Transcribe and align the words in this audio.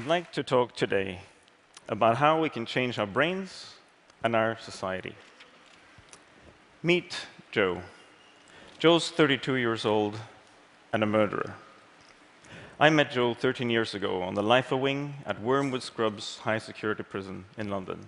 I'd 0.00 0.06
like 0.06 0.32
to 0.32 0.42
talk 0.42 0.74
today 0.74 1.20
about 1.86 2.16
how 2.16 2.40
we 2.40 2.48
can 2.48 2.64
change 2.64 2.98
our 2.98 3.06
brains 3.06 3.74
and 4.24 4.34
our 4.34 4.56
society. 4.58 5.14
Meet 6.82 7.18
Joe. 7.50 7.82
Joe's 8.78 9.10
32 9.10 9.56
years 9.56 9.84
old 9.84 10.18
and 10.90 11.02
a 11.02 11.06
murderer. 11.06 11.52
I 12.80 12.88
met 12.88 13.10
Joe 13.10 13.34
13 13.34 13.68
years 13.68 13.94
ago 13.94 14.22
on 14.22 14.32
the 14.32 14.42
Lifer 14.42 14.74
Wing 14.74 15.16
at 15.26 15.42
Wormwood 15.42 15.82
Scrubs 15.82 16.38
High 16.38 16.60
Security 16.60 17.02
Prison 17.02 17.44
in 17.58 17.68
London. 17.68 18.06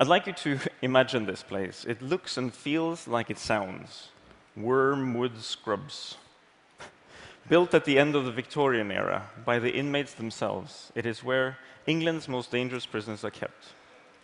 I'd 0.00 0.08
like 0.08 0.26
you 0.26 0.32
to 0.32 0.58
imagine 0.82 1.26
this 1.26 1.44
place. 1.44 1.84
It 1.88 2.02
looks 2.02 2.36
and 2.36 2.52
feels 2.52 3.06
like 3.06 3.30
it 3.30 3.38
sounds. 3.38 4.08
Wormwood 4.56 5.40
Scrubs. 5.42 6.16
Built 7.48 7.74
at 7.74 7.84
the 7.84 7.96
end 7.96 8.16
of 8.16 8.24
the 8.24 8.32
Victorian 8.32 8.90
era 8.90 9.30
by 9.44 9.60
the 9.60 9.70
inmates 9.70 10.14
themselves, 10.14 10.90
it 10.96 11.06
is 11.06 11.22
where 11.22 11.58
England's 11.86 12.26
most 12.26 12.50
dangerous 12.50 12.86
prisoners 12.86 13.24
are 13.24 13.30
kept. 13.30 13.66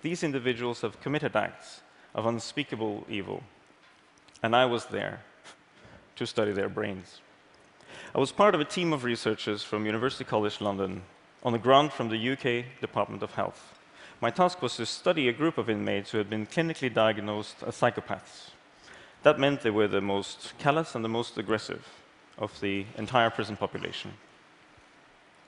These 0.02 0.24
individuals 0.24 0.80
have 0.80 1.00
committed 1.00 1.36
acts 1.36 1.82
of 2.16 2.26
unspeakable 2.26 3.06
evil, 3.08 3.44
and 4.42 4.56
I 4.56 4.64
was 4.64 4.86
there 4.86 5.22
to 6.16 6.26
study 6.26 6.50
their 6.50 6.68
brains. 6.68 7.20
I 8.12 8.18
was 8.18 8.32
part 8.32 8.56
of 8.56 8.60
a 8.60 8.64
team 8.64 8.92
of 8.92 9.04
researchers 9.04 9.62
from 9.62 9.86
University 9.86 10.24
College 10.24 10.60
London 10.60 11.02
on 11.44 11.54
a 11.54 11.58
grant 11.58 11.92
from 11.92 12.08
the 12.08 12.32
UK 12.32 12.80
Department 12.80 13.22
of 13.22 13.34
Health. 13.34 13.78
My 14.20 14.30
task 14.30 14.60
was 14.60 14.76
to 14.76 14.86
study 14.86 15.28
a 15.28 15.32
group 15.32 15.58
of 15.58 15.70
inmates 15.70 16.10
who 16.10 16.18
had 16.18 16.28
been 16.28 16.46
clinically 16.46 16.92
diagnosed 16.92 17.62
as 17.64 17.76
psychopaths. 17.76 18.50
That 19.22 19.38
meant 19.38 19.60
they 19.60 19.70
were 19.70 19.86
the 19.86 20.00
most 20.00 20.54
callous 20.58 20.96
and 20.96 21.04
the 21.04 21.08
most 21.08 21.38
aggressive 21.38 21.86
of 22.38 22.60
the 22.60 22.86
entire 22.96 23.30
prison 23.30 23.56
population. 23.56 24.12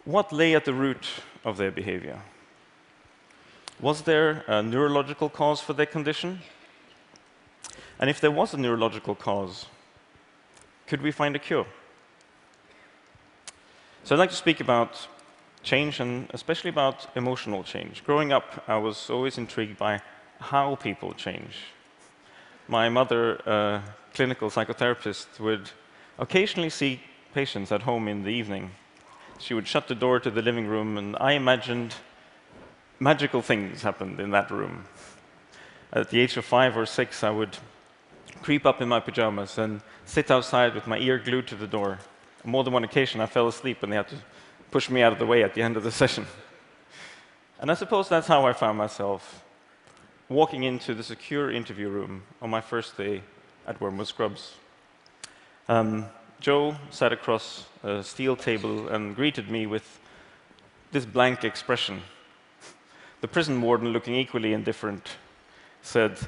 What 0.05 0.33
lay 0.33 0.55
at 0.55 0.65
the 0.65 0.75
root 0.75 1.07
of 1.45 1.57
their 1.57 1.71
behavior? 1.71 2.21
Was 3.81 4.03
there 4.03 4.45
a 4.47 4.63
neurological 4.63 5.29
cause 5.29 5.61
for 5.61 5.73
their 5.73 5.87
condition? 5.87 6.41
And 7.99 8.11
if 8.11 8.21
there 8.21 8.31
was 8.31 8.55
a 8.55 8.57
neurological 8.57 9.15
cause, 9.15 9.67
could 10.87 11.03
we 11.03 11.11
find 11.11 11.35
a 11.35 11.39
cure? 11.39 11.67
So 14.05 14.15
I'd 14.15 14.19
like 14.19 14.31
to 14.31 14.37
speak 14.37 14.61
about 14.61 15.09
change 15.63 15.99
and 15.99 16.29
especially 16.35 16.69
about 16.71 17.07
emotional 17.17 17.65
change. 17.65 18.05
Growing 18.05 18.33
up, 18.33 18.63
I 18.69 18.77
was 18.77 19.09
always 19.09 19.39
intrigued 19.39 19.79
by 19.79 20.03
how 20.39 20.77
people 20.77 21.15
change. 21.15 21.57
My 22.69 22.89
mother, 22.91 23.37
a 23.47 23.83
clinical 24.13 24.51
psychotherapist, 24.51 25.41
would 25.41 25.71
occasionally 26.19 26.71
see 26.71 27.01
patients 27.33 27.73
at 27.73 27.83
home 27.83 28.09
in 28.09 28.23
the 28.23 28.31
evening. 28.31 28.71
She 29.39 29.55
would 29.55 29.67
shut 29.67 29.89
the 29.89 29.95
door 29.95 30.21
to 30.21 30.31
the 30.31 30.43
living 30.43 30.67
room, 30.67 30.97
and 30.97 31.17
I 31.21 31.33
imagined 31.33 31.95
magical 33.01 33.43
things 33.43 33.83
happened 33.83 34.21
in 34.21 34.31
that 34.31 34.51
room. 34.51 34.85
At 35.93 36.11
the 36.11 36.21
age 36.21 36.37
of 36.37 36.45
five 36.45 36.77
or 36.77 36.87
six, 36.87 37.23
I 37.25 37.31
would 37.31 37.57
creep 38.43 38.67
up 38.67 38.81
in 38.81 38.89
my 38.89 39.01
pajamas 39.01 39.59
and 39.59 39.81
sit 40.05 40.31
outside 40.31 40.75
with 40.75 40.87
my 40.87 40.99
ear 40.99 41.19
glued 41.19 41.47
to 41.49 41.57
the 41.57 41.67
door. 41.67 41.99
On 42.45 42.51
more 42.51 42.65
than 42.65 42.73
one 42.73 42.85
occasion, 42.85 43.21
I 43.21 43.27
fell 43.27 43.49
asleep 43.49 43.83
and 43.83 43.93
they 43.93 43.97
had 43.97 44.09
to 44.09 44.17
push 44.71 44.91
me 44.91 45.03
out 45.03 45.13
of 45.13 45.19
the 45.19 45.27
way 45.27 45.43
at 45.43 45.55
the 45.55 45.63
end 45.63 45.77
of 45.77 45.83
the 45.83 45.91
session. 46.03 46.27
And 47.61 47.71
I 47.71 47.75
suppose 47.75 48.09
that's 48.09 48.27
how 48.27 48.47
I 48.47 48.53
found 48.53 48.77
myself 48.79 49.43
walking 50.29 50.65
into 50.65 50.95
the 50.95 51.03
secure 51.03 51.51
interview 51.51 51.89
room 51.89 52.23
on 52.41 52.51
my 52.51 52.61
first 52.61 52.97
day 52.97 53.23
at 53.67 53.81
Wormwood 53.81 54.09
Scrubs. 54.09 54.55
Um, 55.69 56.07
Joe 56.41 56.77
sat 56.91 57.13
across 57.13 57.65
a 57.83 58.03
steel 58.03 58.37
table 58.37 58.89
and 58.89 59.17
greeted 59.17 59.51
me 59.51 59.67
with 59.67 59.99
this 60.93 61.07
blank 61.07 61.43
expression. 61.43 62.03
The 63.23 63.29
prison 63.29 63.63
warden, 63.63 63.89
looking 63.89 64.15
equally 64.15 64.53
indifferent, 64.53 65.17
said, 65.81 66.19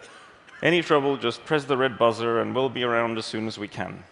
Any 0.62 0.80
trouble, 0.80 1.18
just 1.18 1.44
press 1.44 1.64
the 1.64 1.76
red 1.76 1.98
buzzer 1.98 2.40
and 2.40 2.54
we'll 2.54 2.70
be 2.70 2.82
around 2.82 3.18
as 3.18 3.26
soon 3.26 3.46
as 3.46 3.58
we 3.58 3.68
can. 3.68 4.04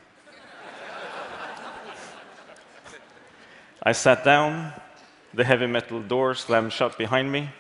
I 3.83 3.93
sat 3.93 4.25
down, 4.25 4.73
the 5.33 5.45
heavy 5.45 5.67
metal 5.67 6.01
door 6.01 6.35
slammed 6.35 6.73
shut 6.73 6.99
behind 6.99 7.33
me. 7.33 7.51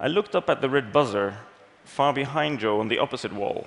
I 0.00 0.08
looked 0.08 0.34
up 0.34 0.50
at 0.50 0.60
the 0.60 0.68
red 0.68 0.92
buzzer 0.92 1.38
far 1.84 2.12
behind 2.12 2.58
Joe 2.58 2.80
on 2.80 2.88
the 2.88 2.98
opposite 2.98 3.32
wall. 3.32 3.66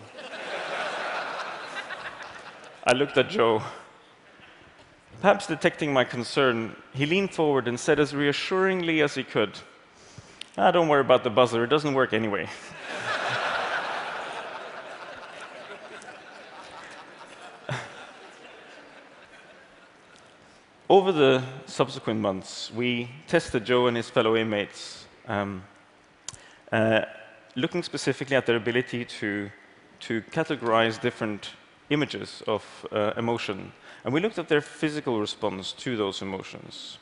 I 2.87 2.93
looked 2.93 3.17
at 3.17 3.29
Joe. 3.29 3.61
Perhaps 5.19 5.47
detecting 5.47 5.91
my 5.91 6.05
concern, 6.05 6.73
he 6.93 7.05
leaned 7.05 7.33
forward 7.33 7.67
and 7.67 7.77
said 7.77 7.99
as 7.99 8.15
reassuringly 8.15 9.01
as 9.01 9.13
he 9.15 9.25
could, 9.25 9.59
ah, 10.57 10.71
Don't 10.71 10.87
worry 10.87 11.01
about 11.01 11.25
the 11.25 11.29
buzzer, 11.29 11.65
it 11.65 11.67
doesn't 11.67 11.93
work 11.93 12.13
anyway. 12.13 12.47
Over 20.89 21.11
the 21.11 21.43
subsequent 21.65 22.21
months, 22.21 22.71
we 22.73 23.09
tested 23.27 23.65
Joe 23.65 23.87
and 23.87 23.97
his 23.97 24.09
fellow 24.09 24.37
inmates, 24.37 25.07
um, 25.27 25.61
uh, 26.71 27.01
looking 27.57 27.83
specifically 27.83 28.37
at 28.37 28.45
their 28.45 28.55
ability 28.55 29.03
to, 29.03 29.51
to 29.99 30.21
categorize 30.31 31.01
different 31.01 31.49
images 31.89 32.43
of 32.47 32.63
uh, 32.91 33.13
emotion. 33.17 33.71
And 34.03 34.13
we 34.13 34.19
looked 34.19 34.39
at 34.39 34.47
their 34.47 34.61
physical 34.61 35.19
response 35.19 35.73
to 35.73 35.97
those 35.97 36.21
emotions. 36.21 36.97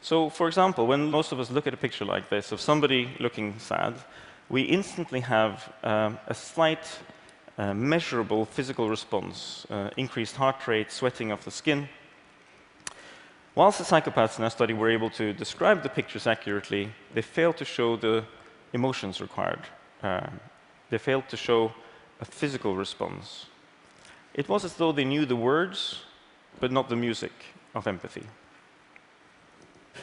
So, 0.00 0.30
for 0.30 0.46
example, 0.46 0.86
when 0.86 1.10
most 1.10 1.32
of 1.32 1.40
us 1.40 1.50
look 1.50 1.66
at 1.66 1.74
a 1.74 1.76
picture 1.76 2.04
like 2.04 2.28
this 2.28 2.52
of 2.52 2.60
somebody 2.60 3.10
looking 3.18 3.58
sad, 3.58 3.94
we 4.48 4.62
instantly 4.62 5.20
have 5.20 5.72
um, 5.82 6.18
a 6.28 6.34
slight, 6.34 6.86
uh, 7.58 7.74
measurable 7.74 8.44
physical 8.44 8.88
response 8.88 9.66
uh, 9.70 9.90
increased 9.96 10.36
heart 10.36 10.68
rate, 10.68 10.92
sweating 10.92 11.32
of 11.32 11.44
the 11.44 11.50
skin. 11.50 11.88
Whilst 13.56 13.78
the 13.78 13.84
psychopaths 13.84 14.38
in 14.38 14.44
our 14.44 14.50
study 14.50 14.74
were 14.74 14.90
able 14.90 15.10
to 15.10 15.32
describe 15.32 15.82
the 15.82 15.88
pictures 15.88 16.26
accurately, 16.26 16.92
they 17.14 17.22
failed 17.22 17.56
to 17.56 17.64
show 17.64 17.96
the 17.96 18.24
emotions 18.72 19.20
required. 19.20 19.62
Uh, 20.02 20.26
they 20.90 20.98
failed 20.98 21.28
to 21.30 21.36
show 21.36 21.72
a 22.20 22.24
physical 22.24 22.76
response. 22.76 23.46
It 24.36 24.50
was 24.50 24.66
as 24.66 24.74
though 24.74 24.92
they 24.92 25.06
knew 25.06 25.24
the 25.24 25.34
words, 25.34 26.02
but 26.60 26.70
not 26.70 26.90
the 26.90 26.96
music 26.96 27.32
of 27.74 27.86
empathy. 27.86 28.26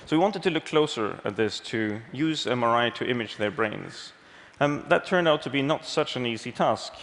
So 0.08 0.18
we 0.18 0.22
wanted 0.22 0.42
to 0.44 0.50
look 0.50 0.66
closer 0.66 1.20
at 1.24 1.36
this 1.36 1.60
to 1.72 2.02
use 2.12 2.46
MRI 2.46 2.92
to 2.96 3.08
image 3.08 3.38
their 3.38 3.52
brains. 3.52 4.12
Um, 4.60 4.86
that 4.90 5.06
turned 5.06 5.28
out 5.28 5.44
to 5.44 5.52
be 5.52 5.62
not 5.62 5.86
such 5.86 6.16
an 6.16 6.26
easy 6.26 6.52
task. 6.52 6.94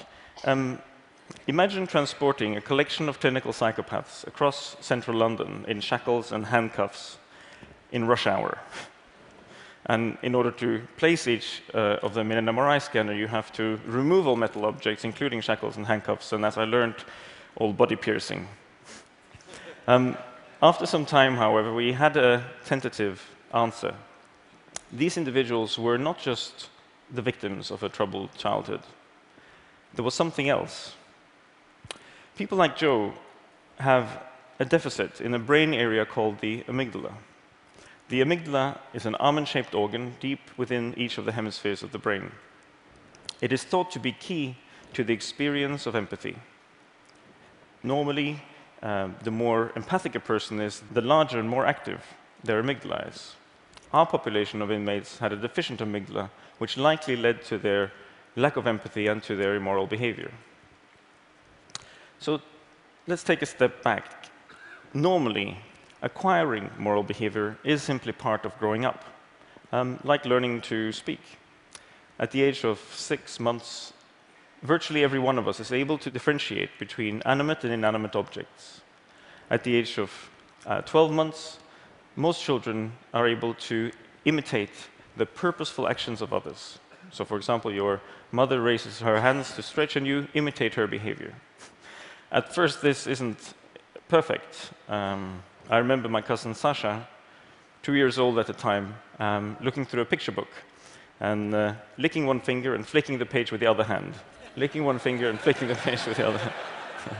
Um, 0.44 0.80
imagine 1.46 1.86
transporting 1.86 2.56
a 2.56 2.60
collection 2.60 3.08
of 3.08 3.20
clinical 3.20 3.52
psychopaths 3.52 4.26
across 4.26 4.76
central 4.80 5.16
London 5.16 5.64
in 5.68 5.80
shackles 5.80 6.32
and 6.32 6.46
handcuffs 6.46 7.18
in 7.92 8.08
rush 8.08 8.26
hour. 8.26 8.58
And 9.86 10.18
in 10.22 10.34
order 10.34 10.50
to 10.52 10.82
place 10.96 11.26
each 11.26 11.62
uh, 11.74 11.96
of 12.02 12.14
them 12.14 12.30
in 12.30 12.38
an 12.38 12.54
MRI 12.54 12.80
scanner, 12.82 13.14
you 13.14 13.26
have 13.26 13.50
to 13.52 13.80
remove 13.86 14.26
all 14.26 14.36
metal 14.36 14.66
objects, 14.66 15.04
including 15.04 15.40
shackles 15.40 15.76
and 15.76 15.86
handcuffs, 15.86 16.32
and 16.32 16.44
as 16.44 16.58
I 16.58 16.64
learned, 16.64 16.96
all 17.56 17.72
body 17.72 17.96
piercing. 17.96 18.46
Um, 19.86 20.16
after 20.62 20.86
some 20.86 21.06
time, 21.06 21.36
however, 21.36 21.74
we 21.74 21.92
had 21.92 22.16
a 22.16 22.44
tentative 22.66 23.26
answer. 23.54 23.94
These 24.92 25.16
individuals 25.16 25.78
were 25.78 25.98
not 25.98 26.18
just 26.18 26.68
the 27.10 27.22
victims 27.22 27.70
of 27.70 27.82
a 27.82 27.88
troubled 27.88 28.34
childhood. 28.36 28.82
There 29.94 30.04
was 30.04 30.14
something 30.14 30.48
else. 30.48 30.94
People 32.36 32.58
like 32.58 32.76
Joe 32.76 33.14
have 33.78 34.22
a 34.58 34.64
deficit 34.64 35.20
in 35.20 35.34
a 35.34 35.38
brain 35.38 35.72
area 35.72 36.04
called 36.04 36.40
the 36.40 36.62
amygdala. 36.64 37.12
The 38.10 38.22
amygdala 38.22 38.76
is 38.92 39.06
an 39.06 39.14
almond-shaped 39.14 39.72
organ 39.72 40.16
deep 40.18 40.40
within 40.56 40.94
each 40.96 41.16
of 41.16 41.24
the 41.26 41.32
hemispheres 41.32 41.84
of 41.84 41.92
the 41.92 41.98
brain. 41.98 42.32
It 43.40 43.52
is 43.52 43.62
thought 43.62 43.92
to 43.92 44.00
be 44.00 44.10
key 44.10 44.56
to 44.94 45.04
the 45.04 45.14
experience 45.14 45.86
of 45.86 45.94
empathy. 45.94 46.36
Normally, 47.84 48.42
um, 48.82 49.14
the 49.22 49.30
more 49.30 49.70
empathic 49.76 50.16
a 50.16 50.20
person 50.20 50.60
is, 50.60 50.82
the 50.92 51.00
larger 51.00 51.38
and 51.38 51.48
more 51.48 51.64
active 51.64 52.02
their 52.42 52.60
amygdala 52.60 53.08
is. 53.08 53.36
Our 53.92 54.06
population 54.06 54.60
of 54.60 54.72
inmates 54.72 55.18
had 55.18 55.32
a 55.32 55.36
deficient 55.36 55.78
amygdala, 55.78 56.30
which 56.58 56.76
likely 56.76 57.14
led 57.14 57.44
to 57.44 57.58
their 57.58 57.92
lack 58.34 58.56
of 58.56 58.66
empathy 58.66 59.06
and 59.06 59.22
to 59.22 59.36
their 59.36 59.54
immoral 59.54 59.86
behavior. 59.86 60.32
So 62.18 62.40
let's 63.06 63.22
take 63.22 63.42
a 63.42 63.46
step 63.46 63.84
back. 63.84 64.26
Normally, 64.92 65.58
acquiring 66.02 66.70
moral 66.78 67.02
behavior 67.02 67.58
is 67.64 67.82
simply 67.82 68.12
part 68.12 68.44
of 68.44 68.58
growing 68.58 68.84
up, 68.84 69.04
um, 69.72 69.98
like 70.04 70.24
learning 70.24 70.60
to 70.62 70.92
speak. 70.92 71.20
At 72.18 72.30
the 72.30 72.42
age 72.42 72.64
of 72.64 72.78
six 72.94 73.40
months, 73.40 73.92
virtually 74.62 75.02
every 75.02 75.18
one 75.18 75.38
of 75.38 75.48
us 75.48 75.60
is 75.60 75.72
able 75.72 75.98
to 75.98 76.10
differentiate 76.10 76.70
between 76.78 77.22
animate 77.22 77.64
and 77.64 77.72
inanimate 77.72 78.14
objects. 78.14 78.80
At 79.50 79.64
the 79.64 79.74
age 79.74 79.98
of 79.98 80.30
uh, 80.66 80.82
12 80.82 81.12
months, 81.12 81.58
most 82.16 82.42
children 82.42 82.92
are 83.14 83.26
able 83.26 83.54
to 83.54 83.90
imitate 84.24 84.88
the 85.16 85.26
purposeful 85.26 85.88
actions 85.88 86.20
of 86.22 86.32
others. 86.32 86.78
So, 87.10 87.24
for 87.24 87.36
example, 87.36 87.72
your 87.72 88.00
mother 88.30 88.60
raises 88.60 89.00
her 89.00 89.20
hands 89.20 89.54
to 89.54 89.62
stretch 89.62 89.96
and 89.96 90.06
you 90.06 90.28
imitate 90.34 90.74
her 90.74 90.86
behavior. 90.86 91.34
At 92.32 92.54
first, 92.54 92.82
this 92.82 93.06
isn't 93.06 93.54
perfect. 94.08 94.70
Um, 94.88 95.42
I 95.70 95.78
remember 95.78 96.08
my 96.08 96.20
cousin 96.20 96.52
Sasha, 96.52 97.06
two 97.82 97.94
years 97.94 98.18
old 98.18 98.40
at 98.40 98.48
the 98.48 98.52
time, 98.52 98.96
um, 99.20 99.56
looking 99.60 99.86
through 99.86 100.02
a 100.02 100.04
picture 100.04 100.32
book 100.32 100.48
and 101.20 101.54
uh, 101.54 101.74
licking 101.96 102.26
one 102.26 102.40
finger 102.40 102.74
and 102.74 102.84
flicking 102.84 103.18
the 103.18 103.26
page 103.26 103.52
with 103.52 103.60
the 103.60 103.68
other 103.68 103.84
hand. 103.84 104.14
licking 104.56 104.84
one 104.84 104.98
finger 104.98 105.30
and 105.30 105.38
flicking 105.38 105.68
the 105.68 105.74
page 105.86 106.04
with 106.06 106.16
the 106.16 106.26
other 106.26 106.38
hand. 106.38 106.54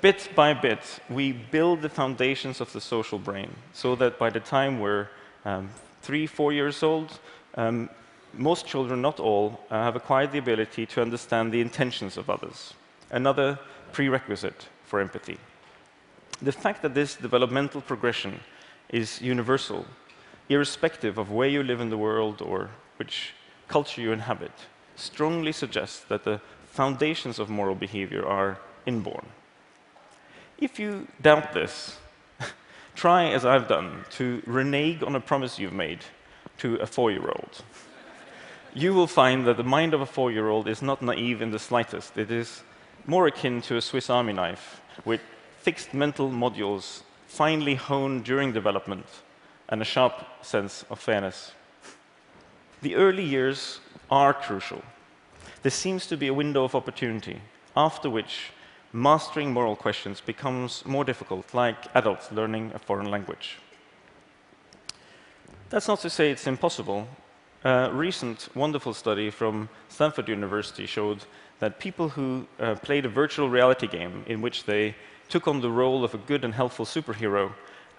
bit 0.00 0.30
by 0.34 0.54
bit, 0.54 1.00
we 1.10 1.32
build 1.32 1.82
the 1.82 1.90
foundations 1.90 2.62
of 2.62 2.72
the 2.72 2.80
social 2.80 3.18
brain 3.18 3.50
so 3.74 3.94
that 3.94 4.18
by 4.18 4.30
the 4.30 4.40
time 4.40 4.80
we're 4.80 5.08
um, 5.44 5.68
three, 6.00 6.26
four 6.26 6.50
years 6.50 6.82
old, 6.82 7.18
um, 7.56 7.90
most 8.32 8.66
children, 8.66 9.02
not 9.02 9.20
all, 9.20 9.60
uh, 9.70 9.82
have 9.82 9.96
acquired 9.96 10.32
the 10.32 10.38
ability 10.38 10.86
to 10.86 11.02
understand 11.02 11.52
the 11.52 11.60
intentions 11.60 12.16
of 12.16 12.30
others. 12.30 12.72
Another 13.10 13.58
prerequisite 13.92 14.66
for 14.86 15.00
empathy. 15.00 15.38
The 16.44 16.52
fact 16.52 16.82
that 16.82 16.92
this 16.92 17.14
developmental 17.16 17.80
progression 17.80 18.40
is 18.90 19.22
universal, 19.22 19.86
irrespective 20.50 21.16
of 21.16 21.30
where 21.30 21.48
you 21.48 21.62
live 21.62 21.80
in 21.80 21.88
the 21.88 21.96
world 21.96 22.42
or 22.42 22.68
which 22.98 23.32
culture 23.66 24.02
you 24.02 24.12
inhabit, 24.12 24.52
strongly 24.94 25.52
suggests 25.52 26.00
that 26.00 26.24
the 26.24 26.42
foundations 26.66 27.38
of 27.38 27.48
moral 27.48 27.74
behavior 27.74 28.26
are 28.26 28.58
inborn. 28.84 29.24
If 30.58 30.78
you 30.78 31.08
doubt 31.22 31.54
this, 31.54 31.96
try, 32.94 33.24
as 33.30 33.46
I've 33.46 33.66
done, 33.66 34.04
to 34.18 34.42
renege 34.44 35.02
on 35.02 35.16
a 35.16 35.20
promise 35.20 35.58
you've 35.58 35.72
made 35.72 36.00
to 36.58 36.76
a 36.76 36.86
four 36.86 37.10
year 37.10 37.26
old. 37.26 37.64
you 38.74 38.92
will 38.92 39.06
find 39.06 39.46
that 39.46 39.56
the 39.56 39.64
mind 39.64 39.94
of 39.94 40.02
a 40.02 40.06
four 40.06 40.30
year 40.30 40.50
old 40.50 40.68
is 40.68 40.82
not 40.82 41.00
naive 41.00 41.40
in 41.40 41.52
the 41.52 41.58
slightest. 41.58 42.18
It 42.18 42.30
is 42.30 42.62
more 43.06 43.26
akin 43.26 43.62
to 43.62 43.78
a 43.78 43.80
Swiss 43.80 44.10
Army 44.10 44.34
knife 44.34 44.82
with 45.06 45.22
fixed 45.64 45.94
mental 45.94 46.28
modules 46.28 47.04
finely 47.26 47.74
honed 47.74 48.22
during 48.22 48.52
development 48.52 49.06
and 49.70 49.80
a 49.80 49.84
sharp 49.84 50.12
sense 50.42 50.84
of 50.90 51.00
fairness. 51.00 51.52
The 52.82 52.94
early 52.96 53.24
years 53.24 53.80
are 54.10 54.34
crucial. 54.34 54.82
There 55.62 55.70
seems 55.70 56.06
to 56.08 56.18
be 56.18 56.28
a 56.28 56.34
window 56.34 56.64
of 56.64 56.74
opportunity 56.74 57.40
after 57.74 58.10
which 58.10 58.50
mastering 58.92 59.54
moral 59.54 59.74
questions 59.74 60.20
becomes 60.20 60.84
more 60.84 61.02
difficult, 61.02 61.54
like 61.54 61.78
adults 61.94 62.30
learning 62.30 62.72
a 62.74 62.78
foreign 62.78 63.10
language. 63.10 63.58
That's 65.70 65.88
not 65.88 66.00
to 66.00 66.10
say 66.10 66.30
it's 66.30 66.46
impossible. 66.46 67.08
A 67.64 67.90
recent 67.90 68.50
wonderful 68.54 68.92
study 68.92 69.30
from 69.30 69.70
Stanford 69.88 70.28
University 70.28 70.84
showed 70.84 71.24
that 71.60 71.80
people 71.80 72.10
who 72.10 72.46
uh, 72.60 72.74
played 72.74 73.06
a 73.06 73.08
virtual 73.08 73.48
reality 73.48 73.86
game 73.86 74.24
in 74.26 74.42
which 74.42 74.64
they 74.64 74.94
took 75.28 75.48
on 75.48 75.60
the 75.60 75.70
role 75.70 76.04
of 76.04 76.14
a 76.14 76.18
good 76.18 76.44
and 76.44 76.54
helpful 76.54 76.84
superhero 76.84 77.52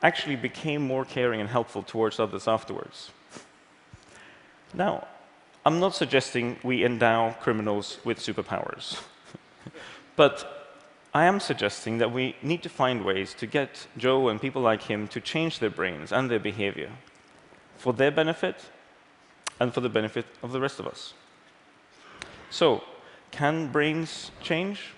actually 0.04 0.36
became 0.36 0.82
more 0.82 1.06
caring 1.06 1.40
and 1.40 1.50
helpful 1.50 1.84
towards 1.84 2.20
others 2.20 2.48
afterwards. 2.48 3.12
Now, 4.74 5.08
I'm 5.66 5.80
not 5.80 5.96
suggesting 5.96 6.58
we 6.64 6.86
endow 6.86 7.32
criminals 7.42 7.98
with 8.04 8.20
superpowers, 8.20 9.02
but 10.16 10.56
I 11.14 11.26
am 11.26 11.40
suggesting 11.40 11.98
that 12.00 12.12
we 12.12 12.36
need 12.44 12.62
to 12.64 12.70
find 12.70 13.06
ways 13.06 13.34
to 13.36 13.48
get 13.48 13.88
Joe 13.98 14.28
and 14.28 14.40
people 14.40 14.62
like 14.62 14.84
him 14.84 15.08
to 15.08 15.22
change 15.22 15.60
their 15.60 15.70
brains 15.70 16.12
and 16.12 16.30
their 16.30 16.40
behavior 16.40 16.92
for 17.78 17.94
their 17.94 18.12
benefit 18.12 18.58
and 19.60 19.74
for 19.74 19.82
the 19.82 19.90
benefit 19.90 20.26
of 20.44 20.52
the 20.52 20.60
rest 20.60 20.80
of 20.80 20.88
us. 20.88 21.14
So, 22.50 22.84
can 23.32 23.72
brains 23.72 24.32
change? 24.42 24.94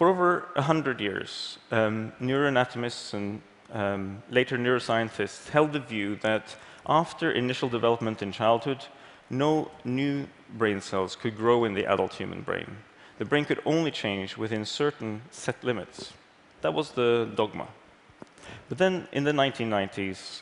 For 0.00 0.08
over 0.08 0.48
100 0.54 0.98
years, 0.98 1.58
um, 1.70 2.14
neuroanatomists 2.18 3.12
and 3.12 3.42
um, 3.70 4.22
later 4.30 4.56
neuroscientists 4.56 5.50
held 5.50 5.74
the 5.74 5.80
view 5.80 6.16
that 6.22 6.56
after 6.86 7.30
initial 7.30 7.68
development 7.68 8.22
in 8.22 8.32
childhood, 8.32 8.86
no 9.28 9.70
new 9.84 10.26
brain 10.56 10.80
cells 10.80 11.16
could 11.16 11.36
grow 11.36 11.66
in 11.66 11.74
the 11.74 11.84
adult 11.84 12.14
human 12.14 12.40
brain 12.40 12.78
the 13.18 13.26
brain 13.26 13.44
could 13.44 13.60
only 13.66 13.90
change 13.90 14.38
within 14.38 14.64
certain 14.64 15.20
set 15.30 15.62
limits. 15.62 16.14
That 16.62 16.72
was 16.72 16.92
the 16.92 17.28
dogma. 17.34 17.68
But 18.70 18.78
then 18.78 19.06
in 19.12 19.24
the 19.24 19.32
1990s, 19.32 20.40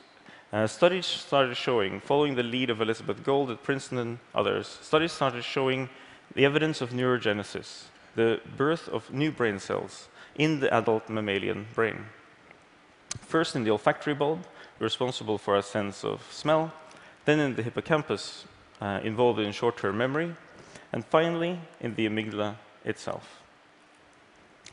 uh, 0.52 0.68
studies 0.68 1.04
started 1.04 1.56
showing, 1.56 1.98
following 1.98 2.36
the 2.36 2.44
lead 2.44 2.70
of 2.70 2.80
Elizabeth 2.80 3.24
Gould 3.24 3.50
at 3.50 3.64
Princeton 3.64 3.98
and 3.98 4.18
others, 4.32 4.78
studies 4.80 5.10
started 5.10 5.42
showing 5.42 5.88
the 6.36 6.44
evidence 6.44 6.80
of 6.80 6.90
neurogenesis, 6.90 7.86
the 8.18 8.40
birth 8.56 8.88
of 8.88 9.12
new 9.12 9.30
brain 9.30 9.58
cells 9.60 10.08
in 10.34 10.58
the 10.58 10.68
adult 10.74 11.08
mammalian 11.08 11.66
brain. 11.74 11.98
First 13.20 13.54
in 13.54 13.62
the 13.62 13.70
olfactory 13.70 14.14
bulb, 14.14 14.40
responsible 14.80 15.38
for 15.38 15.56
a 15.56 15.62
sense 15.62 16.04
of 16.04 16.20
smell, 16.30 16.72
then 17.26 17.38
in 17.38 17.54
the 17.54 17.62
hippocampus, 17.62 18.44
uh, 18.80 19.00
involved 19.04 19.38
in 19.38 19.52
short-term 19.52 19.96
memory, 19.96 20.34
and 20.92 21.04
finally 21.04 21.60
in 21.80 21.94
the 21.94 22.06
amygdala, 22.08 22.56
itself. 22.84 23.24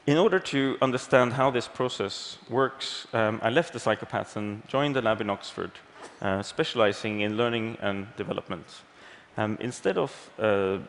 In 0.07 0.17
order 0.17 0.39
to 0.39 0.77
understand 0.81 1.33
how 1.33 1.51
this 1.51 1.67
process 1.67 2.37
works, 2.49 3.07
um, 3.13 3.39
I 3.43 3.49
left 3.49 3.73
the 3.73 3.79
psychopaths 3.79 4.35
and 4.35 4.67
joined 4.67 4.97
a 4.97 5.01
lab 5.01 5.21
in 5.21 5.29
Oxford, 5.29 5.71
uh, 6.21 6.41
specializing 6.41 7.21
in 7.21 7.37
learning 7.37 7.77
and 7.81 8.07
development. 8.17 8.65
Um, 9.37 9.57
instead 9.59 9.97
of 9.97 10.11
uh, 10.39 10.79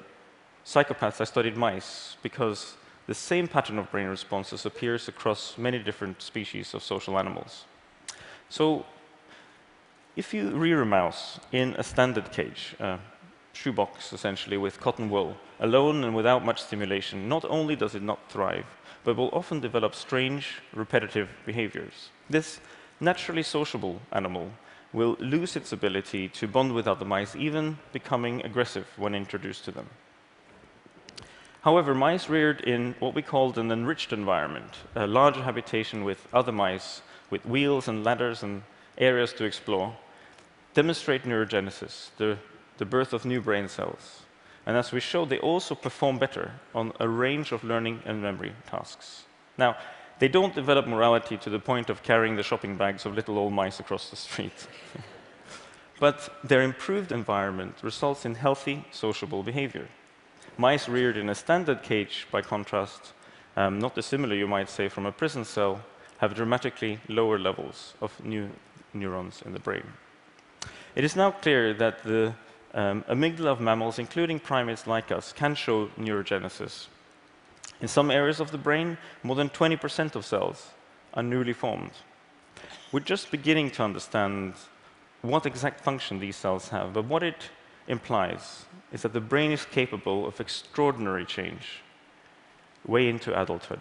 psychopaths, 0.67 1.21
I 1.21 1.25
studied 1.25 1.57
mice 1.57 2.17
because 2.23 2.77
the 3.07 3.15
same 3.15 3.47
pattern 3.47 3.79
of 3.79 3.91
brain 3.91 4.09
responses 4.09 4.67
appears 4.67 5.07
across 5.07 5.57
many 5.57 5.79
different 5.79 6.21
species 6.21 6.75
of 6.75 6.83
social 6.83 7.19
animals. 7.19 7.65
So, 8.49 8.85
if 10.17 10.35
you 10.35 10.51
rear 10.51 10.83
a 10.83 10.87
mouse 10.87 11.39
in 11.53 11.75
a 11.79 11.85
standard 11.85 12.33
cage, 12.33 12.75
uh, 12.81 12.99
shoebox, 13.53 14.13
essentially, 14.13 14.57
with 14.57 14.81
cotton 14.81 15.09
wool, 15.09 15.37
alone 15.61 16.05
and 16.05 16.17
without 16.17 16.45
much 16.45 16.63
stimulation, 16.63 17.29
not 17.29 17.45
only 17.45 17.77
does 17.77 17.95
it 17.95 18.03
not 18.03 18.31
thrive, 18.31 18.67
but 19.05 19.17
will 19.17 19.31
often 19.33 19.61
develop 19.61 19.95
strange, 19.95 20.63
repetitive 20.75 21.29
behaviors. 21.45 22.11
This 22.29 22.61
naturally 22.99 23.43
sociable 23.43 24.01
animal 24.11 24.51
will 24.93 25.17
lose 25.21 25.55
its 25.55 25.73
ability 25.73 26.29
to 26.29 26.49
bond 26.49 26.73
with 26.73 26.89
other 26.89 27.05
mice, 27.05 27.37
even 27.37 27.79
becoming 27.93 28.45
aggressive 28.45 28.87
when 28.97 29.15
introduced 29.15 29.65
to 29.65 29.71
them. 29.71 29.89
However, 31.67 31.95
mice 31.95 32.29
reared 32.29 32.61
in 32.61 32.95
what 33.01 33.15
we 33.17 33.23
called 33.23 33.59
an 33.59 33.73
enriched 33.73 34.13
environment, 34.13 34.73
a 34.95 35.05
larger 35.09 35.43
habitation 35.43 36.05
with 36.05 36.29
other 36.33 36.53
mice, 36.53 37.03
with 37.29 37.45
wheels 37.45 37.89
and 37.89 38.05
ladders 38.05 38.45
and 38.45 38.63
areas 38.97 39.33
to 39.33 39.45
explore, 39.45 39.97
demonstrate 40.75 41.25
neurogenesis, 41.25 42.11
the 42.19 42.39
the 42.79 42.85
birth 42.85 43.13
of 43.13 43.25
new 43.25 43.41
brain 43.41 43.69
cells. 43.69 44.23
And 44.65 44.77
as 44.77 44.93
we 44.93 45.01
showed, 45.01 45.29
they 45.29 45.39
also 45.39 45.75
perform 45.75 46.19
better 46.19 46.53
on 46.73 46.93
a 47.01 47.09
range 47.09 47.51
of 47.51 47.65
learning 47.65 48.03
and 48.05 48.23
memory 48.23 48.53
tasks. 48.71 49.25
Now, 49.59 49.77
they 50.21 50.29
don't 50.29 50.55
develop 50.55 50.87
morality 50.87 51.37
to 51.37 51.51
the 51.51 51.59
point 51.59 51.91
of 51.91 52.05
carrying 52.05 52.37
the 52.37 52.45
shopping 52.45 52.77
bags 52.77 53.07
of 53.07 53.17
little 53.17 53.39
old 53.39 53.53
mice 53.53 53.81
across 53.81 54.11
the 54.11 54.17
street. 54.17 54.69
but 56.01 56.29
their 56.45 56.63
improved 56.63 57.11
environment 57.11 57.75
results 57.83 58.25
in 58.25 58.37
healthy, 58.37 58.85
sociable 58.93 59.43
behavior. 59.43 59.89
Mice 60.59 60.89
reared 60.89 61.17
in 61.17 61.29
a 61.29 61.35
standard 61.35 61.83
cage, 61.83 62.27
by 62.31 62.41
contrast, 62.41 63.13
um, 63.57 63.79
not 63.79 63.95
dissimilar, 63.95 64.35
you 64.35 64.47
might 64.47 64.71
say, 64.71 64.89
from 64.89 65.05
a 65.05 65.13
prison 65.13 65.45
cell, 65.45 65.83
have 66.19 66.35
dramatically 66.35 66.99
lower 67.09 67.39
levels 67.39 67.95
of 68.01 68.25
new 68.25 68.49
neurons 68.95 69.43
in 69.45 69.53
the 69.53 69.59
brain. 69.59 69.85
It 70.95 71.05
is 71.05 71.15
now 71.15 71.31
clear 71.31 71.75
that 71.75 72.03
the 72.05 72.35
um, 72.73 73.05
amygdala 73.09 73.49
of 73.49 73.61
mammals, 73.61 73.99
including 73.99 74.41
primates 74.41 74.87
like 74.87 75.13
us, 75.13 75.33
can 75.33 75.55
show 75.55 75.89
neurogenesis. 75.99 76.87
In 77.81 77.89
some 77.89 78.11
areas 78.11 78.41
of 78.41 78.51
the 78.51 78.59
brain, 78.59 78.97
more 79.23 79.37
than 79.37 79.51
20% 79.51 80.15
of 80.15 80.25
cells 80.25 80.71
are 81.13 81.23
newly 81.23 81.53
formed. 81.53 81.93
We're 82.93 83.01
just 83.01 83.31
beginning 83.31 83.73
to 83.73 83.83
understand 83.83 84.55
what 85.21 85.45
exact 85.45 85.83
function 85.83 86.19
these 86.19 86.37
cells 86.37 86.69
have, 86.69 86.95
but 86.95 87.05
what 87.05 87.23
it 87.23 87.51
implies 87.89 88.67
is 88.93 89.03
that 89.03 89.13
the 89.13 89.21
brain 89.21 89.53
is 89.53 89.65
capable 89.65 90.27
of 90.27 90.41
extraordinary 90.41 91.25
change 91.25 91.83
way 92.87 93.09
into 93.09 93.41
adulthood. 93.41 93.81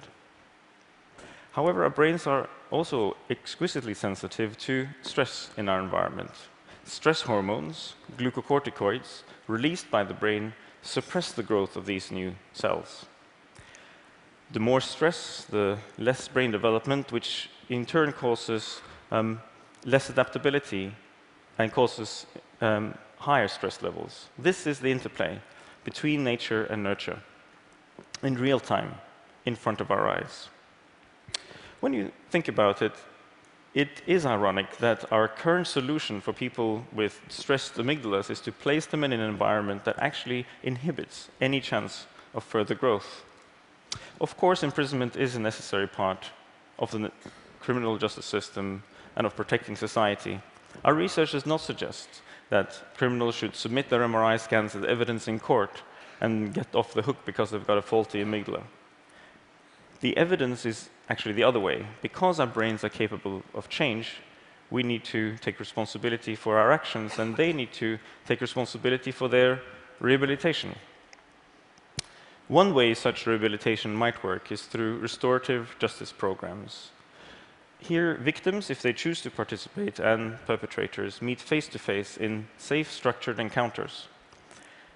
However, 1.52 1.84
our 1.84 1.90
brains 1.90 2.28
are 2.28 2.50
also 2.72 3.16
exquisitely 3.30 3.94
sensitive 3.94 4.58
to 4.58 4.88
stress 5.02 5.52
in 5.58 5.70
our 5.70 5.80
environment 5.80 6.32
stress 6.86 7.22
hormones, 7.22 7.96
glucocorticoids, 8.18 9.24
released 9.48 9.90
by 9.90 10.04
the 10.04 10.14
brain, 10.14 10.54
suppress 10.82 11.32
the 11.32 11.42
growth 11.42 11.76
of 11.76 11.86
these 11.88 12.12
new 12.12 12.36
cells. 12.54 13.06
The 14.52 14.60
more 14.60 14.82
stress, 14.82 15.46
the 15.50 15.80
less 15.98 16.28
brain 16.28 16.52
development, 16.52 17.12
which 17.12 17.50
in 17.70 17.86
turn 17.86 18.14
causes 18.14 18.82
um, 19.12 19.42
less 19.84 20.10
adaptability 20.10 20.94
and 21.58 21.72
causes 21.72 22.28
um, 22.62 22.94
higher 23.18 23.48
stress 23.48 23.82
levels. 23.82 24.30
This 24.38 24.68
is 24.68 24.80
the 24.80 24.92
interplay 24.92 25.40
between 25.84 26.24
nature 26.24 26.64
and 26.66 26.84
nurture 26.84 27.22
in 28.24 28.36
real 28.36 28.60
time 28.60 28.96
in 29.46 29.56
front 29.56 29.82
of 29.82 29.92
our 29.92 30.08
eyes. 30.08 30.50
When 31.80 31.94
you 31.94 32.12
think 32.30 32.48
about 32.48 32.82
it, 32.82 32.94
it 33.74 34.02
is 34.08 34.26
ironic 34.26 34.78
that 34.78 35.12
our 35.12 35.28
current 35.28 35.68
solution 35.68 36.22
for 36.22 36.32
people 36.32 36.86
with 36.94 37.20
stressed 37.28 37.76
amygdalas 37.76 38.30
is 38.30 38.40
to 38.42 38.52
place 38.52 38.86
them 38.86 39.04
in 39.04 39.12
an 39.12 39.20
environment 39.20 39.84
that 39.84 40.00
actually 40.00 40.46
inhibits 40.64 41.30
any 41.42 41.60
chance 41.60 42.08
of 42.34 42.44
further 42.44 42.74
growth. 42.74 43.26
Of 44.22 44.38
course, 44.38 44.64
imprisonment 44.64 45.16
is 45.18 45.36
a 45.36 45.42
necessary 45.42 45.88
part 45.88 46.32
of 46.80 46.92
the 46.92 47.12
criminal 47.60 47.98
justice 47.98 48.26
system 48.26 48.84
and 49.16 49.28
of 49.28 49.36
protecting 49.36 49.76
society. 49.76 50.40
Our 50.84 50.94
research 50.94 51.32
does 51.34 51.46
not 51.46 51.62
suggest 51.62 52.22
that 52.50 52.96
criminals 52.98 53.36
should 53.36 53.56
submit 53.56 53.90
their 53.90 54.02
MRI 54.02 54.40
scans 54.40 54.76
as 54.76 54.84
evidence 54.84 55.28
in 55.28 55.40
court 55.40 55.84
and 56.22 56.54
get 56.54 56.74
off 56.76 56.94
the 56.94 57.02
hook 57.02 57.18
because 57.26 57.52
they've 57.52 57.68
got 57.68 57.78
a 57.78 57.82
faulty 57.82 58.24
amygdala. 58.24 58.64
The 60.02 60.16
evidence 60.18 60.66
is 60.66 60.90
actually 61.10 61.34
the 61.34 61.44
other 61.44 61.60
way. 61.60 61.86
Because 62.02 62.40
our 62.40 62.48
brains 62.48 62.84
are 62.84 62.90
capable 62.90 63.44
of 63.54 63.70
change, 63.70 64.18
we 64.70 64.84
need 64.84 65.04
to 65.06 65.38
take 65.38 65.60
responsibility 65.60 66.36
for 66.36 66.58
our 66.58 66.72
actions, 66.72 67.20
and 67.20 67.38
they 67.38 67.54
need 67.54 67.72
to 67.74 68.00
take 68.26 68.42
responsibility 68.42 69.12
for 69.12 69.30
their 69.30 69.62
rehabilitation. 70.00 70.76
One 72.48 72.74
way 72.74 72.94
such 72.94 73.26
rehabilitation 73.26 73.96
might 73.96 74.24
work 74.24 74.52
is 74.52 74.64
through 74.64 75.00
restorative 75.00 75.76
justice 75.80 76.12
programs. 76.12 76.92
Here, 77.80 78.16
victims, 78.16 78.70
if 78.70 78.82
they 78.82 78.94
choose 78.94 79.22
to 79.22 79.30
participate, 79.30 80.00
and 80.00 80.38
perpetrators 80.46 81.22
meet 81.22 81.40
face 81.40 81.68
to 81.68 81.80
face 81.80 82.18
in 82.18 82.48
safe, 82.58 82.92
structured 82.92 83.40
encounters. 83.40 84.08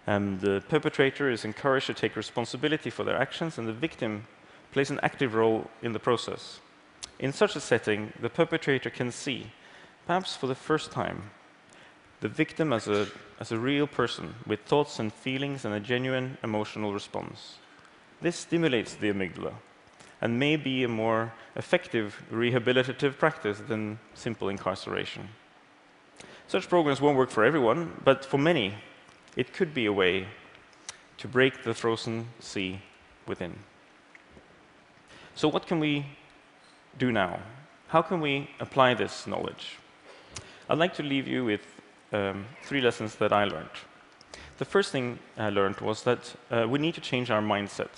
Um, 0.07 0.39
the 0.39 0.63
perpetrator 0.67 1.29
is 1.29 1.45
encouraged 1.45 1.87
to 1.87 1.93
take 1.93 2.15
responsibility 2.15 2.89
for 2.89 3.03
their 3.03 3.21
actions, 3.21 3.57
and 3.57 3.67
the 3.67 3.73
victim 3.73 4.25
plays 4.71 4.89
an 4.89 4.99
active 5.03 5.35
role 5.35 5.69
in 5.81 5.93
the 5.93 5.99
process. 5.99 6.59
In 7.19 7.33
such 7.33 7.55
a 7.55 7.59
setting, 7.59 8.13
the 8.19 8.29
perpetrator 8.29 8.89
can 8.89 9.11
see, 9.11 9.51
perhaps 10.07 10.35
for 10.35 10.47
the 10.47 10.55
first 10.55 10.91
time, 10.91 11.29
the 12.21 12.27
victim 12.29 12.73
as 12.73 12.87
a, 12.87 13.07
as 13.39 13.51
a 13.51 13.59
real 13.59 13.87
person 13.87 14.35
with 14.45 14.61
thoughts 14.61 14.99
and 14.99 15.13
feelings 15.13 15.63
and 15.63 15.73
a 15.73 15.79
genuine 15.79 16.37
emotional 16.43 16.93
response. 16.93 17.57
This 18.21 18.35
stimulates 18.35 18.95
the 18.95 19.11
amygdala 19.11 19.53
and 20.21 20.39
may 20.39 20.55
be 20.55 20.83
a 20.83 20.87
more 20.87 21.33
effective 21.55 22.21
rehabilitative 22.31 23.17
practice 23.17 23.59
than 23.67 23.99
simple 24.13 24.49
incarceration. 24.49 25.29
Such 26.47 26.67
programs 26.67 26.99
won't 26.99 27.17
work 27.17 27.29
for 27.29 27.43
everyone, 27.43 28.01
but 28.03 28.25
for 28.25 28.37
many, 28.37 28.73
it 29.35 29.53
could 29.53 29.73
be 29.73 29.85
a 29.85 29.93
way 29.93 30.27
to 31.17 31.27
break 31.27 31.63
the 31.63 31.73
frozen 31.73 32.27
sea 32.39 32.81
within. 33.27 33.59
So 35.35 35.47
what 35.47 35.67
can 35.67 35.79
we 35.79 36.05
do 36.97 37.11
now? 37.11 37.39
How 37.87 38.01
can 38.01 38.19
we 38.19 38.49
apply 38.59 38.93
this 38.93 39.27
knowledge? 39.27 39.77
I'd 40.69 40.77
like 40.77 40.93
to 40.95 41.03
leave 41.03 41.27
you 41.27 41.45
with 41.45 41.61
um, 42.11 42.45
three 42.63 42.81
lessons 42.81 43.15
that 43.15 43.31
I 43.31 43.45
learned. 43.45 43.69
The 44.57 44.65
first 44.65 44.91
thing 44.91 45.19
I 45.37 45.49
learned 45.49 45.79
was 45.81 46.03
that 46.03 46.35
uh, 46.51 46.67
we 46.67 46.79
need 46.79 46.95
to 46.95 47.01
change 47.01 47.31
our 47.31 47.41
mindset. 47.41 47.89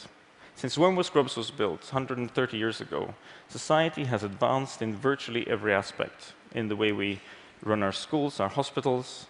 Since 0.56 0.78
Wormwood 0.78 1.06
Scrubs 1.06 1.36
was 1.36 1.50
built 1.50 1.82
130 1.82 2.58
years 2.58 2.82
ago, 2.82 3.14
society 3.50 4.04
has 4.06 4.24
advanced 4.24 4.82
in 4.82 4.96
virtually 4.96 5.48
every 5.48 5.74
aspect, 5.74 6.34
in 6.54 6.68
the 6.68 6.76
way 6.76 6.92
we 6.92 7.20
run 7.64 7.84
our 7.84 7.92
schools, 7.92 8.40
our 8.40 8.50
hospitals. 8.50 9.26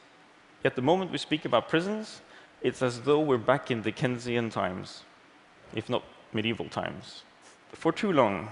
Yet 0.63 0.75
the 0.75 0.82
moment 0.82 1.12
we 1.12 1.18
speak 1.18 1.46
about 1.46 1.70
prisons, 1.70 2.22
it's 2.62 2.82
as 2.82 3.01
though 3.01 3.20
we're 3.20 3.38
back 3.38 3.72
in 3.72 3.82
Dickensian 3.82 4.50
times, 4.50 5.04
if 5.74 5.90
not 5.90 6.04
medieval 6.34 6.70
times. 6.70 7.24
For 7.72 7.92
too 7.92 8.12
long, 8.12 8.50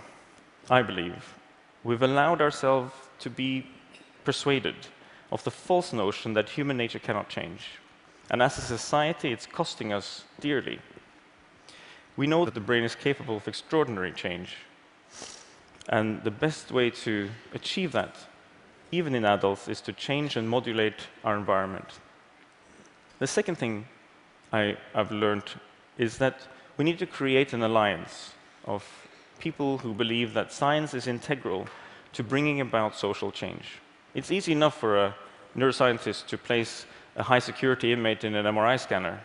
I 0.70 0.82
believe, 0.82 1.36
we've 1.84 2.02
allowed 2.02 2.42
ourselves 2.42 2.94
to 3.20 3.30
be 3.30 3.68
persuaded 4.24 4.76
of 5.32 5.44
the 5.44 5.52
false 5.52 5.94
notion 5.94 6.34
that 6.34 6.50
human 6.50 6.78
nature 6.78 7.00
cannot 7.00 7.30
change. 7.30 7.80
And 8.30 8.42
as 8.42 8.58
a 8.58 8.62
society, 8.62 9.32
it's 9.32 9.46
costing 9.46 9.92
us 9.94 10.24
dearly. 10.40 10.80
We 12.20 12.28
know 12.28 12.44
that 12.44 12.54
the 12.54 12.60
brain 12.60 12.84
is 12.84 12.96
capable 12.96 13.38
of 13.38 13.48
extraordinary 13.48 14.12
change. 14.12 14.58
And 15.88 16.22
the 16.26 16.32
best 16.46 16.70
way 16.70 16.90
to 17.06 17.30
achieve 17.54 17.94
that, 17.94 18.14
even 18.92 19.16
in 19.16 19.24
adults, 19.24 19.70
is 19.70 19.80
to 19.80 19.94
change 19.94 20.36
and 20.36 20.50
modulate 20.50 21.08
our 21.24 21.38
environment. 21.38 22.00
The 23.20 23.28
second 23.28 23.56
thing 23.56 23.88
I, 24.52 24.76
have 24.94 25.14
learned 25.14 25.46
is 25.98 26.18
that 26.18 26.46
we 26.76 26.84
need 26.84 27.00
to 27.00 27.06
create 27.06 27.54
an 27.54 27.64
alliance 27.64 28.34
of 28.66 28.84
people 29.40 29.78
who 29.78 29.94
believe 29.94 30.34
that 30.34 30.52
science 30.52 30.94
is 30.94 31.08
integral 31.08 31.68
to 32.12 32.22
bringing 32.22 32.60
about 32.60 32.98
social 32.98 33.32
change. 33.32 33.80
It's 34.14 34.30
easy 34.30 34.52
enough 34.52 34.78
for 34.78 34.98
a 34.98 35.16
neuroscientist 35.56 36.28
to 36.28 36.38
place 36.38 36.86
a 37.16 37.24
high 37.24 37.40
security 37.40 37.94
inmate 37.94 38.26
in 38.26 38.36
an 38.36 38.46
MRI 38.46 38.78
scanner. 38.78 39.22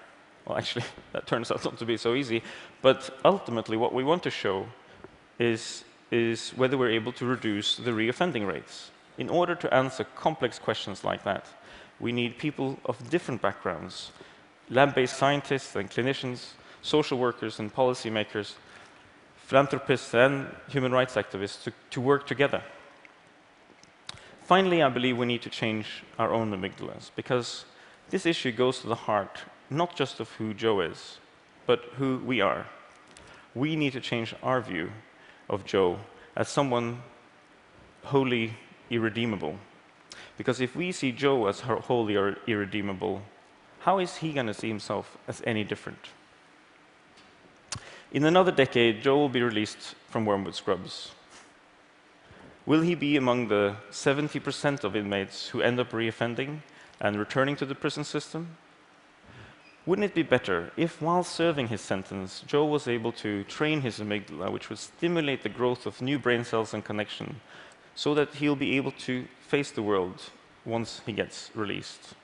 Well, 0.46 0.58
actually, 0.58 0.84
that 1.12 1.26
turns 1.26 1.50
out 1.50 1.64
not 1.64 1.78
to 1.78 1.86
be 1.86 1.96
so 1.96 2.14
easy. 2.14 2.42
But 2.82 3.18
ultimately, 3.24 3.76
what 3.76 3.92
we 3.92 4.04
want 4.04 4.22
to 4.24 4.30
show 4.30 4.66
is, 5.38 5.84
is 6.10 6.50
whether 6.50 6.76
we're 6.78 6.90
able 6.90 7.12
to 7.12 7.26
reduce 7.26 7.76
the 7.76 7.90
reoffending 7.90 8.46
rates. 8.46 8.90
In 9.16 9.28
order 9.28 9.54
to 9.54 9.72
answer 9.72 10.04
complex 10.16 10.58
questions 10.58 11.04
like 11.04 11.22
that, 11.24 11.46
we 12.00 12.12
need 12.12 12.38
people 12.38 12.78
of 12.86 13.10
different 13.10 13.40
backgrounds, 13.40 14.10
lab-based 14.70 15.16
scientists 15.16 15.76
and 15.76 15.90
clinicians, 15.90 16.54
social 16.82 17.18
workers 17.18 17.60
and 17.60 17.72
policymakers 17.72 18.54
philanthropists 19.46 20.14
and 20.14 20.46
human 20.68 20.92
rights 20.92 21.14
activists 21.14 21.62
to, 21.62 21.72
to 21.90 22.00
work 22.00 22.26
together. 22.26 22.62
Finally, 24.42 24.82
I 24.82 24.88
believe 24.88 25.18
we 25.18 25.26
need 25.26 25.42
to 25.42 25.50
change 25.50 26.02
our 26.18 26.32
own 26.32 26.50
amygdalas 26.52 27.10
because 27.14 27.64
this 28.10 28.26
issue 28.26 28.52
goes 28.52 28.80
to 28.80 28.86
the 28.86 28.94
heart 28.94 29.40
not 29.74 29.96
just 29.96 30.20
of 30.20 30.30
who 30.32 30.54
Joe 30.54 30.80
is, 30.80 31.18
but 31.66 31.80
who 31.96 32.18
we 32.18 32.40
are. 32.40 32.66
We 33.54 33.76
need 33.76 33.92
to 33.92 34.00
change 34.00 34.34
our 34.42 34.60
view 34.60 34.90
of 35.48 35.64
Joe 35.64 35.98
as 36.36 36.48
someone 36.48 37.02
wholly 38.04 38.54
irredeemable. 38.90 39.58
Because 40.36 40.60
if 40.60 40.74
we 40.74 40.92
see 40.92 41.12
Joe 41.12 41.46
as 41.46 41.60
wholly 41.60 42.14
irredeemable, 42.46 43.22
how 43.80 43.98
is 43.98 44.16
he 44.16 44.32
going 44.32 44.46
to 44.46 44.54
see 44.54 44.68
himself 44.68 45.16
as 45.28 45.42
any 45.46 45.64
different? 45.64 46.08
In 48.12 48.24
another 48.24 48.52
decade, 48.52 49.02
Joe 49.02 49.16
will 49.16 49.28
be 49.28 49.42
released 49.42 49.94
from 50.08 50.24
Wormwood 50.24 50.54
Scrubs. 50.54 51.12
Will 52.66 52.80
he 52.80 52.94
be 52.94 53.16
among 53.16 53.48
the 53.48 53.76
70% 53.90 54.84
of 54.84 54.96
inmates 54.96 55.48
who 55.48 55.60
end 55.60 55.78
up 55.78 55.90
reoffending 55.90 56.60
and 57.00 57.18
returning 57.18 57.56
to 57.56 57.66
the 57.66 57.74
prison 57.74 58.04
system? 58.04 58.56
Wouldn't 59.86 60.06
it 60.06 60.14
be 60.14 60.22
better 60.22 60.72
if, 60.78 61.02
while 61.02 61.22
serving 61.22 61.68
his 61.68 61.82
sentence, 61.82 62.42
Joe 62.46 62.64
was 62.64 62.88
able 62.88 63.12
to 63.12 63.44
train 63.44 63.82
his 63.82 64.00
amygdala, 64.00 64.50
which 64.50 64.70
would 64.70 64.78
stimulate 64.78 65.42
the 65.42 65.50
growth 65.50 65.84
of 65.84 66.00
new 66.00 66.18
brain 66.18 66.42
cells 66.42 66.72
and 66.72 66.82
connection, 66.82 67.40
so 67.94 68.14
that 68.14 68.34
he'll 68.36 68.56
be 68.56 68.78
able 68.78 68.92
to 68.92 69.26
face 69.46 69.70
the 69.70 69.82
world 69.82 70.30
once 70.64 71.02
he 71.04 71.12
gets 71.12 71.50
released? 71.54 72.14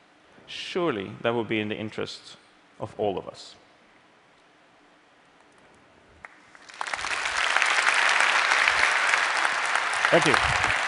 Surely 0.47 1.13
that 1.21 1.35
would 1.35 1.49
be 1.49 1.61
in 1.61 1.69
the 1.69 1.77
interest 1.77 2.37
of 2.81 2.95
all 2.97 3.19
of 3.19 3.29
us. 3.29 3.55
Thank 10.11 10.27
you. 10.27 10.80